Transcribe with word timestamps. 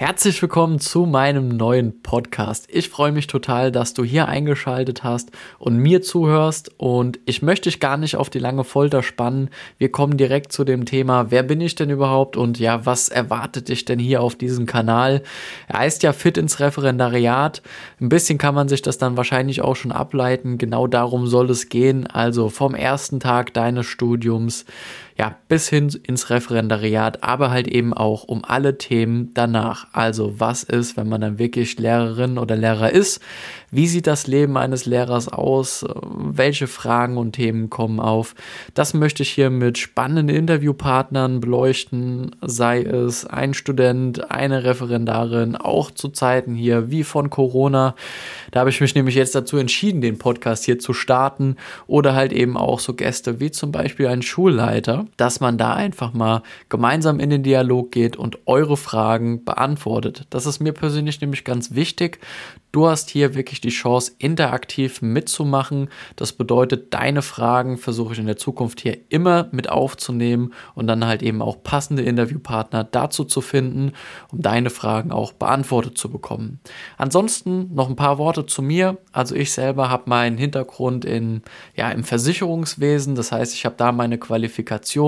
Herzlich 0.00 0.40
willkommen 0.40 0.80
zu 0.80 1.04
meinem 1.04 1.48
neuen 1.48 2.00
Podcast. 2.00 2.66
Ich 2.70 2.88
freue 2.88 3.12
mich 3.12 3.26
total, 3.26 3.70
dass 3.70 3.92
du 3.92 4.02
hier 4.02 4.28
eingeschaltet 4.28 5.04
hast 5.04 5.30
und 5.58 5.76
mir 5.76 6.00
zuhörst 6.00 6.70
und 6.78 7.20
ich 7.26 7.42
möchte 7.42 7.68
dich 7.68 7.80
gar 7.80 7.98
nicht 7.98 8.16
auf 8.16 8.30
die 8.30 8.38
lange 8.38 8.64
Folter 8.64 9.02
spannen. 9.02 9.50
Wir 9.76 9.92
kommen 9.92 10.16
direkt 10.16 10.52
zu 10.52 10.64
dem 10.64 10.86
Thema, 10.86 11.30
wer 11.30 11.42
bin 11.42 11.60
ich 11.60 11.74
denn 11.74 11.90
überhaupt 11.90 12.38
und 12.38 12.58
ja, 12.58 12.86
was 12.86 13.10
erwartet 13.10 13.68
dich 13.68 13.84
denn 13.84 13.98
hier 13.98 14.22
auf 14.22 14.36
diesem 14.36 14.64
Kanal? 14.64 15.22
Er 15.68 15.80
heißt 15.80 16.02
ja 16.02 16.14
Fit 16.14 16.38
ins 16.38 16.60
Referendariat. 16.60 17.60
Ein 18.00 18.08
bisschen 18.08 18.38
kann 18.38 18.54
man 18.54 18.70
sich 18.70 18.80
das 18.80 18.96
dann 18.96 19.18
wahrscheinlich 19.18 19.60
auch 19.60 19.76
schon 19.76 19.92
ableiten. 19.92 20.56
Genau 20.56 20.86
darum 20.86 21.26
soll 21.26 21.50
es 21.50 21.68
gehen. 21.68 22.06
Also 22.06 22.48
vom 22.48 22.74
ersten 22.74 23.20
Tag 23.20 23.52
deines 23.52 23.84
Studiums 23.84 24.64
ja, 25.20 25.36
bis 25.48 25.68
hin 25.68 25.90
ins 26.04 26.30
Referendariat, 26.30 27.22
aber 27.22 27.50
halt 27.50 27.68
eben 27.68 27.92
auch 27.92 28.24
um 28.24 28.42
alle 28.42 28.78
Themen 28.78 29.34
danach. 29.34 29.88
Also 29.92 30.40
was 30.40 30.62
ist, 30.62 30.96
wenn 30.96 31.10
man 31.10 31.20
dann 31.20 31.38
wirklich 31.38 31.78
Lehrerin 31.78 32.38
oder 32.38 32.56
Lehrer 32.56 32.90
ist? 32.90 33.20
Wie 33.70 33.86
sieht 33.86 34.06
das 34.06 34.26
Leben 34.26 34.56
eines 34.56 34.86
Lehrers 34.86 35.28
aus? 35.28 35.84
Welche 36.16 36.66
Fragen 36.66 37.18
und 37.18 37.32
Themen 37.32 37.68
kommen 37.68 38.00
auf? 38.00 38.34
Das 38.72 38.94
möchte 38.94 39.22
ich 39.22 39.28
hier 39.28 39.50
mit 39.50 39.76
spannenden 39.76 40.34
Interviewpartnern 40.34 41.40
beleuchten, 41.40 42.34
sei 42.40 42.80
es 42.80 43.26
ein 43.26 43.52
Student, 43.52 44.30
eine 44.30 44.64
Referendarin, 44.64 45.54
auch 45.54 45.90
zu 45.90 46.08
Zeiten 46.08 46.54
hier 46.54 46.90
wie 46.90 47.04
von 47.04 47.28
Corona. 47.28 47.94
Da 48.52 48.60
habe 48.60 48.70
ich 48.70 48.80
mich 48.80 48.94
nämlich 48.94 49.16
jetzt 49.16 49.34
dazu 49.34 49.58
entschieden, 49.58 50.00
den 50.00 50.16
Podcast 50.16 50.64
hier 50.64 50.78
zu 50.78 50.94
starten 50.94 51.56
oder 51.86 52.14
halt 52.14 52.32
eben 52.32 52.56
auch 52.56 52.80
so 52.80 52.94
Gäste 52.94 53.38
wie 53.38 53.50
zum 53.50 53.70
Beispiel 53.70 54.06
ein 54.06 54.22
Schulleiter, 54.22 55.06
dass 55.16 55.40
man 55.40 55.58
da 55.58 55.74
einfach 55.74 56.12
mal 56.12 56.42
gemeinsam 56.68 57.20
in 57.20 57.30
den 57.30 57.42
Dialog 57.42 57.92
geht 57.92 58.16
und 58.16 58.38
eure 58.46 58.76
Fragen 58.76 59.44
beantwortet. 59.44 60.26
Das 60.30 60.46
ist 60.46 60.60
mir 60.60 60.72
persönlich 60.72 61.20
nämlich 61.20 61.44
ganz 61.44 61.74
wichtig. 61.74 62.20
Du 62.72 62.86
hast 62.86 63.10
hier 63.10 63.34
wirklich 63.34 63.60
die 63.60 63.70
Chance, 63.70 64.12
interaktiv 64.18 65.02
mitzumachen. 65.02 65.88
Das 66.14 66.32
bedeutet, 66.32 66.94
deine 66.94 67.20
Fragen 67.20 67.78
versuche 67.78 68.12
ich 68.12 68.20
in 68.20 68.26
der 68.26 68.36
Zukunft 68.36 68.80
hier 68.80 68.96
immer 69.08 69.48
mit 69.50 69.68
aufzunehmen 69.68 70.54
und 70.76 70.86
dann 70.86 71.04
halt 71.04 71.22
eben 71.22 71.42
auch 71.42 71.64
passende 71.64 72.02
Interviewpartner 72.02 72.84
dazu 72.84 73.24
zu 73.24 73.40
finden, 73.40 73.92
um 74.30 74.40
deine 74.40 74.70
Fragen 74.70 75.10
auch 75.10 75.32
beantwortet 75.32 75.98
zu 75.98 76.10
bekommen. 76.10 76.60
Ansonsten 76.96 77.74
noch 77.74 77.88
ein 77.88 77.96
paar 77.96 78.18
Worte 78.18 78.46
zu 78.46 78.62
mir. 78.62 78.98
Also 79.10 79.34
ich 79.34 79.52
selber 79.52 79.90
habe 79.90 80.08
meinen 80.08 80.38
Hintergrund 80.38 81.04
in, 81.04 81.42
ja, 81.74 81.90
im 81.90 82.04
Versicherungswesen. 82.04 83.16
Das 83.16 83.32
heißt, 83.32 83.52
ich 83.52 83.64
habe 83.64 83.74
da 83.76 83.90
meine 83.90 84.18
Qualifikation. 84.18 84.99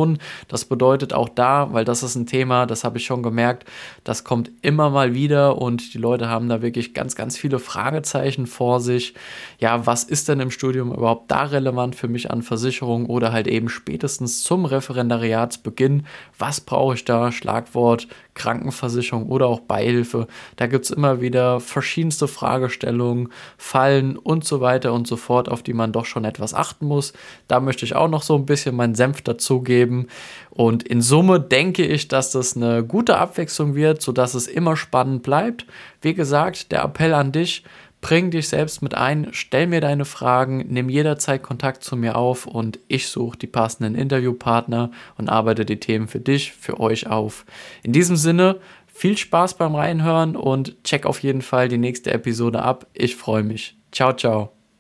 Das 0.48 0.64
bedeutet 0.64 1.12
auch 1.12 1.28
da, 1.28 1.68
weil 1.72 1.84
das 1.84 2.02
ist 2.02 2.16
ein 2.16 2.26
Thema, 2.26 2.66
das 2.66 2.82
habe 2.82 2.98
ich 2.98 3.04
schon 3.04 3.22
gemerkt, 3.22 3.66
das 4.02 4.24
kommt 4.24 4.50
immer 4.62 4.90
mal 4.90 5.14
wieder 5.14 5.58
und 5.58 5.94
die 5.94 5.98
Leute 5.98 6.28
haben 6.28 6.48
da 6.48 6.60
wirklich 6.60 6.92
ganz, 6.92 7.14
ganz 7.14 7.38
viele 7.38 7.52
viele 7.52 7.58
Fragezeichen 7.58 8.46
vor 8.46 8.80
sich. 8.80 9.14
Ja, 9.58 9.84
was 9.84 10.04
ist 10.04 10.28
denn 10.28 10.40
im 10.40 10.50
Studium 10.50 10.92
überhaupt 10.94 11.30
da 11.30 11.42
relevant 11.42 11.94
für 11.94 12.08
mich 12.08 12.30
an 12.30 12.42
Versicherung 12.42 13.06
oder 13.06 13.30
halt 13.32 13.46
eben 13.46 13.68
spätestens 13.68 14.42
zum 14.42 14.64
Referendariatsbeginn? 14.64 16.06
Was 16.38 16.62
brauche 16.62 16.94
ich 16.94 17.04
da? 17.04 17.30
Schlagwort 17.30 18.08
Krankenversicherung 18.34 19.26
oder 19.26 19.46
auch 19.46 19.60
Beihilfe. 19.60 20.26
Da 20.56 20.66
gibt 20.66 20.84
es 20.86 20.90
immer 20.90 21.20
wieder 21.20 21.60
verschiedenste 21.60 22.28
Fragestellungen, 22.28 23.28
Fallen 23.58 24.16
und 24.16 24.44
so 24.44 24.60
weiter 24.60 24.92
und 24.92 25.06
so 25.06 25.16
fort, 25.16 25.48
auf 25.48 25.62
die 25.62 25.74
man 25.74 25.92
doch 25.92 26.06
schon 26.06 26.24
etwas 26.24 26.54
achten 26.54 26.86
muss. 26.86 27.12
Da 27.48 27.60
möchte 27.60 27.84
ich 27.84 27.94
auch 27.94 28.08
noch 28.08 28.22
so 28.22 28.34
ein 28.36 28.46
bisschen 28.46 28.74
meinen 28.74 28.94
Senf 28.94 29.22
dazugeben. 29.22 30.08
Und 30.50 30.82
in 30.82 31.02
Summe 31.02 31.40
denke 31.40 31.84
ich, 31.84 32.08
dass 32.08 32.32
das 32.32 32.56
eine 32.56 32.84
gute 32.84 33.18
Abwechslung 33.18 33.74
wird, 33.74 34.02
sodass 34.02 34.34
es 34.34 34.46
immer 34.46 34.76
spannend 34.76 35.22
bleibt. 35.22 35.66
Wie 36.00 36.14
gesagt, 36.14 36.72
der 36.72 36.82
Appell 36.82 37.14
an 37.14 37.32
dich, 37.32 37.64
Bring 38.02 38.32
dich 38.32 38.48
selbst 38.48 38.82
mit 38.82 38.94
ein, 38.94 39.28
stell 39.30 39.68
mir 39.68 39.80
deine 39.80 40.04
Fragen, 40.04 40.66
nimm 40.68 40.88
jederzeit 40.88 41.42
Kontakt 41.42 41.84
zu 41.84 41.96
mir 41.96 42.16
auf 42.16 42.46
und 42.48 42.80
ich 42.88 43.08
suche 43.08 43.38
die 43.38 43.46
passenden 43.46 43.94
Interviewpartner 43.94 44.90
und 45.16 45.28
arbeite 45.28 45.64
die 45.64 45.78
Themen 45.78 46.08
für 46.08 46.18
dich, 46.18 46.52
für 46.52 46.80
euch 46.80 47.06
auf. 47.06 47.46
In 47.84 47.92
diesem 47.92 48.16
Sinne, 48.16 48.58
viel 48.92 49.16
Spaß 49.16 49.54
beim 49.54 49.76
Reinhören 49.76 50.34
und 50.34 50.82
check 50.82 51.06
auf 51.06 51.20
jeden 51.20 51.42
Fall 51.42 51.68
die 51.68 51.78
nächste 51.78 52.12
Episode 52.12 52.62
ab. 52.62 52.86
Ich 52.92 53.14
freue 53.14 53.44
mich. 53.44 53.76
Ciao, 53.92 54.12
ciao. 54.12 54.61